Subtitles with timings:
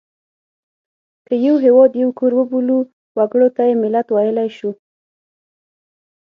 [1.27, 2.77] که یو هېواد یو کور وبولو
[3.17, 4.71] وګړو ته یې ملت ویلای شو.